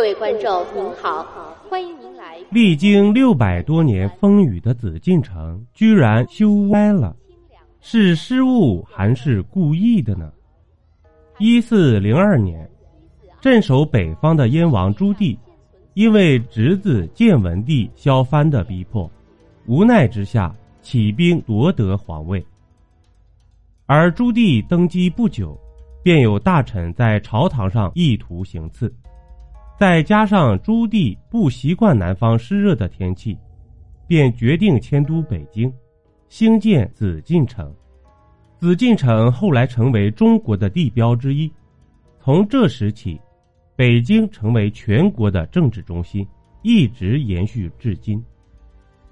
[0.00, 2.38] 各位观众您好，欢迎您来。
[2.50, 7.14] 历经六百多年风雨的紫禁城，居然修歪了，
[7.82, 10.32] 是失误还是故意的呢？
[11.38, 12.66] 一四零二年，
[13.42, 15.36] 镇守北方的燕王朱棣，
[15.92, 19.08] 因为侄子建文帝萧藩的逼迫，
[19.66, 22.42] 无奈之下起兵夺得皇位。
[23.84, 25.60] 而朱棣登基不久，
[26.02, 28.90] 便有大臣在朝堂上意图行刺。
[29.80, 33.34] 再加上朱棣不习惯南方湿热的天气，
[34.06, 35.72] 便决定迁都北京，
[36.28, 37.74] 兴建紫禁城。
[38.58, 41.50] 紫禁城后来成为中国的地标之一。
[42.18, 43.18] 从这时起，
[43.74, 46.28] 北京成为全国的政治中心，
[46.60, 48.22] 一直延续至今。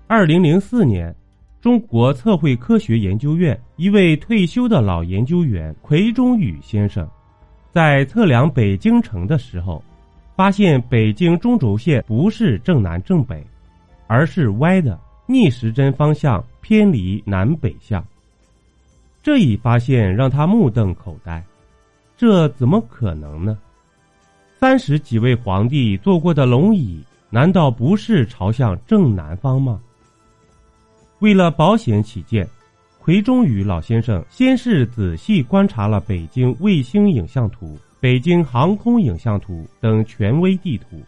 [0.06, 1.16] 二零零四年，
[1.62, 7.08] 中国测绘科学研究院一位退休的老研究员奎中宇先生，
[7.72, 9.82] 在测量北京城的时候。
[10.38, 13.44] 发现北京中轴线不是正南正北，
[14.06, 18.06] 而是歪的，逆时针方向偏离南北向。
[19.20, 21.44] 这一发现让他目瞪口呆，
[22.16, 23.58] 这怎么可能呢？
[24.60, 29.80] 三十几位皇帝坐过的龙椅，难道不是朝向正南方吗？
[31.18, 32.48] 为了保险起见，
[33.00, 37.76] 奎中宇老先生先是仔细观察了北京卫星影像图。
[38.00, 41.00] 北京航空影像图等权威地图，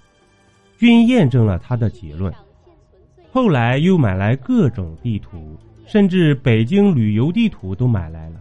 [0.77, 2.33] 均验证了他的结论。
[3.31, 8.41] 后来又买来各种地图，甚至北京旅游地图都买来了。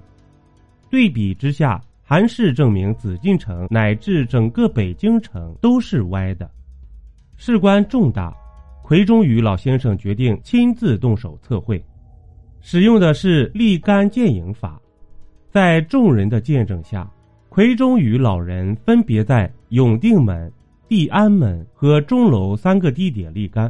[0.89, 6.49] 对比之下，还是证明紫禁城乃至整个北京城都是歪的。
[7.37, 8.35] 事关重大，
[8.81, 11.79] 奎中宇老先生决定亲自动手测绘，
[12.61, 14.81] 使用的是立竿见影法，
[15.51, 17.07] 在众人的见证下。
[17.59, 20.49] 裴中宇老人分别在永定门、
[20.87, 23.69] 地安门和钟楼三个地点立杆。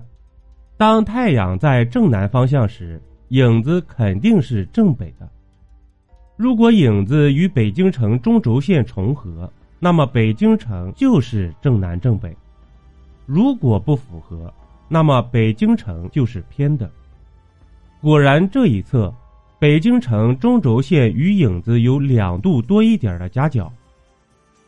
[0.77, 5.27] 当太阳在正南方向时，影子肯定是正北的。
[6.37, 12.29] 如果影子与北京城中轴线重合，那么北京城就是正南正北；
[13.25, 14.53] 如果不符合，
[14.87, 16.87] 那么北京城就是偏的。
[18.01, 19.11] 果然，这一侧。
[19.57, 23.69] 北京城中轴线与影子有两度多一点的夹角，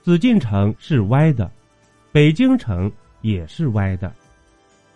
[0.02, 1.50] 紫禁城是歪的，
[2.12, 2.92] 北京城
[3.22, 4.12] 也是歪的。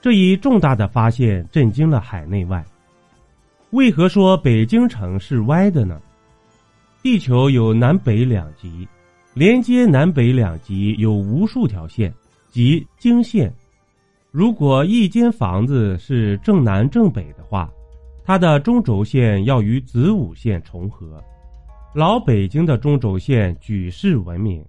[0.01, 2.63] 这一重大的发现震惊了海内外。
[3.71, 6.01] 为何说北京城是歪的呢？
[7.01, 8.87] 地球有南北两极，
[9.33, 12.13] 连接南北两极有无数条线，
[12.49, 13.53] 即经线。
[14.31, 17.69] 如果一间房子是正南正北的话。
[18.27, 21.23] 它的中轴线要与子午线重合。
[21.93, 24.65] 老北京的中轴线举世闻名，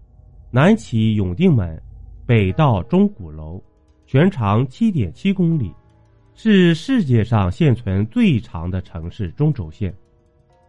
[0.50, 1.80] 南起永定门，
[2.24, 3.62] 北到钟鼓楼，
[4.06, 5.72] 全长七点七公里，
[6.34, 9.94] 是世界上现存最长的城市中轴线。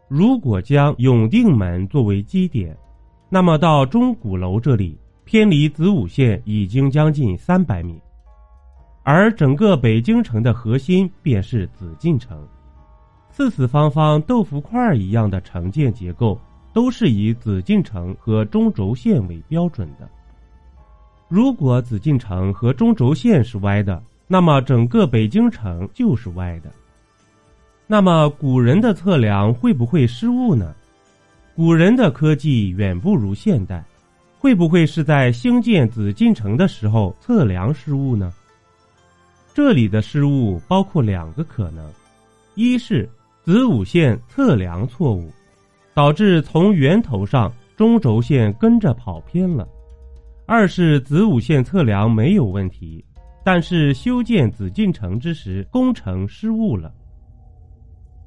[0.07, 2.75] 如果将永定门作为基点，
[3.29, 8.01] 那么到钟鼓楼这里偏离子午线已经将近三百米，
[9.03, 12.45] 而整个北京城的核心便是紫禁城。
[13.29, 16.39] 四四方方豆腐块一样的城建结构，
[16.77, 20.07] 都是以紫禁城和中轴线为标准的。
[21.27, 26.71] 如果紫禁城和中轴线是歪的，那么整个北京城就是歪的。
[27.87, 30.75] 那么古人的测量会不会失误呢？
[31.55, 33.83] 古人的科技远不如现代，
[34.37, 38.31] 会不会是在兴建紫禁城的时候测量失误呢？
[39.51, 41.91] 这里的失误包括两个可能，
[42.53, 43.09] 一是。
[43.43, 45.31] 子午线测量错误，
[45.97, 49.67] 导致从源头上中轴线跟着跑偏了；
[50.45, 53.03] 二是子午线测量没有问题，
[53.43, 56.93] 但是修建紫禁城之时工程失误了。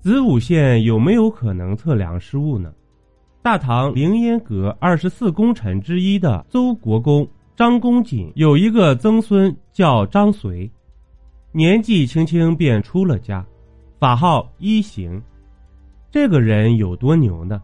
[0.01, 2.73] 子午线有没有可能测量失误呢？
[3.41, 10.69] 大唐凌烟阁二十四功臣之一的邹国公张公瑾有一个曾孙叫张随，
[11.53, 13.47] 年纪轻轻便出了家。
[14.01, 15.23] 法号一行，
[16.11, 17.63] 这个人有多牛呢？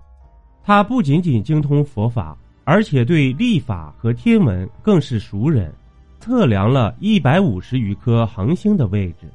[0.66, 5.72] 他不仅仅精通佛法，而且对历法和天文更是熟人，
[6.18, 9.28] 测量了一百五十余颗恒星的位置，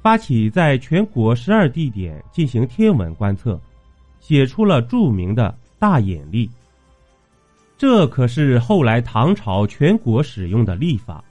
[0.00, 3.60] 发起在全国十二地点进行天文观测，
[4.18, 6.50] 写出了著名的大眼历。
[7.76, 11.22] 这可是后来唐朝全国使用的历法，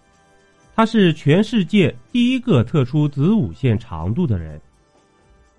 [0.76, 4.62] 他是全世界第一个测出子午线长度的人。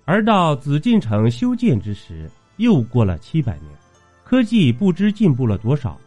[0.05, 3.71] 而到紫禁城修建之时，又过了七百年，
[4.23, 5.97] 科技不知进步了多少。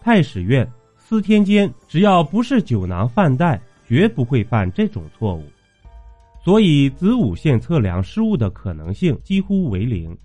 [0.00, 0.66] 太史院
[0.96, 5.44] 司天监只要不是酒囊饭袋，绝不会犯这种错误。
[6.42, 10.16] 所以子午线测量失误的可能性几乎为零。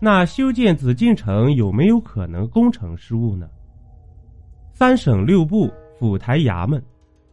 [0.00, 3.48] 那修建紫禁城有没有可能工程失误呢？
[4.72, 5.68] 三省六部、
[5.98, 6.80] 府台衙门，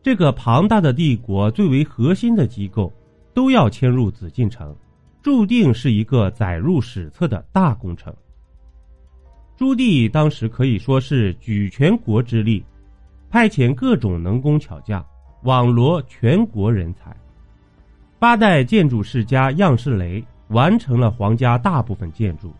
[0.02, 2.92] 这个庞大的帝国最为核心的机构，
[3.36, 4.76] 都要迁入紫禁城，
[5.26, 8.14] 注定是一个载入史册的大工程。
[9.58, 12.64] 朱棣当时可以说是举全国之力，
[13.28, 15.04] 派遣各种能工巧匠，
[15.42, 17.12] 网罗全国人才。
[18.20, 22.54] 八代建筑世家样式雷完成了皇家大部分建筑。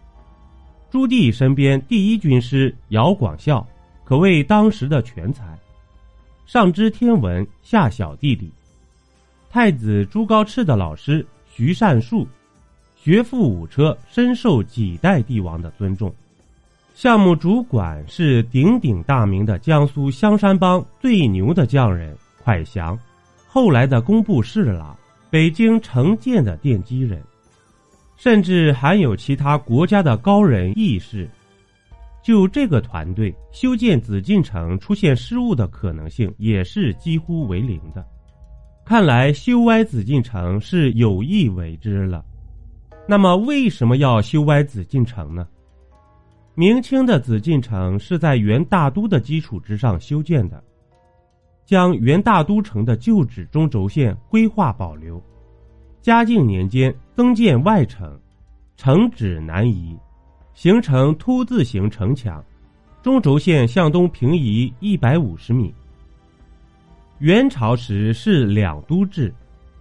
[0.90, 3.64] 朱棣身边第一军师姚广孝
[4.04, 5.56] 可谓当时的全才，
[6.48, 8.52] 上知天文，下晓地理。
[9.52, 12.28] 太子朱高炽的老师徐善树，
[13.06, 16.12] 学富五车，深受几代帝王的尊重。
[16.96, 22.98] 项目主管是鼎鼎大名的江苏香山帮最牛的匠人蒯祥，
[23.48, 24.98] 后来的工部侍郎。
[25.30, 27.22] 北京城建的奠基人，
[28.18, 31.30] 甚至还有其他国家的高人义士。
[32.24, 38.04] 就这个团队修建紫禁城出现失误的可能性也是几乎为零的。
[38.84, 42.26] 看来修歪紫禁城是有意为之了。
[43.08, 45.48] 那么为什么要修歪紫禁城呢？
[46.56, 50.64] 明清的紫禁城是在元大都的基础之上修建的。
[51.66, 55.22] 将元大都城的旧址中轴线规划保留，
[56.02, 58.20] 嘉靖年间增建外城，
[58.78, 59.98] 城址南移，
[60.54, 62.44] 形成凸字形城墙，
[63.02, 65.74] 中轴线向东平移一百五十米。
[67.20, 69.34] 元朝时是两都制，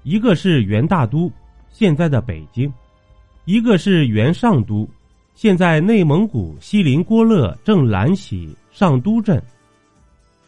[0.02, 1.30] 一个是元大都，
[1.68, 2.70] 现在的北京；
[3.44, 4.88] 一个是元上都，
[5.34, 9.42] 现在内蒙古锡林郭勒正蓝旗上都镇。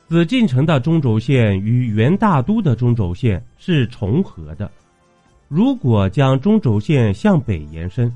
[0.09, 4.71] 紫禁城的中轴线与元大都的中轴线是重合的。
[5.49, 8.11] 如果将中轴线向北延伸，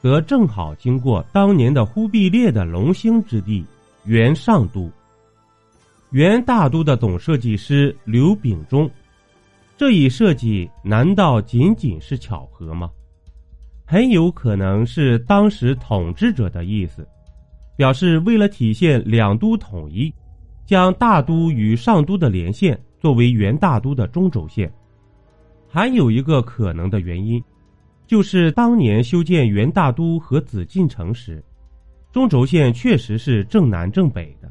[0.00, 3.64] 则正好经过当年的忽必烈的龙兴之地
[4.04, 4.90] 元上都。
[6.10, 8.90] 元大都的总设计师刘秉忠，
[9.76, 12.90] 这一设计难道仅仅是巧合吗？
[13.92, 17.06] 很有可能是当时统治者的意思，
[17.76, 20.10] 表示为了体现两都统一。
[20.64, 24.72] 将大都与上都的连线作为元大都的中轴线，
[25.68, 27.42] 还有一个可能的原因，
[28.06, 31.44] 就是当年修建元大都和紫禁城时，
[32.12, 34.50] 中轴线确实是正南正北的，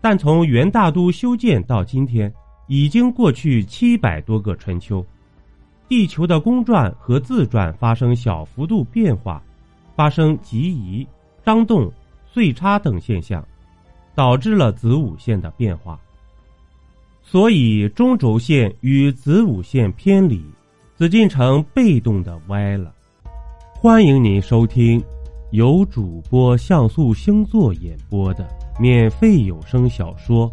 [0.00, 2.32] 但从元大都修建到今天，
[2.68, 5.04] 已经过去七百多个春秋，
[5.94, 9.40] 地球的公转和自转发生小幅度变化，
[9.94, 11.06] 发生极移、
[11.46, 11.88] 张动、
[12.26, 13.46] 岁差等现象。
[14.12, 15.98] 导致了子午线的变化，
[17.22, 20.44] 所以中轴线与子午线偏离，
[20.96, 22.92] 紫禁城被动的歪了。
[23.72, 25.00] 欢迎您收听
[25.52, 28.48] 由主播像素星座演播的
[28.80, 30.52] 免费有声小说。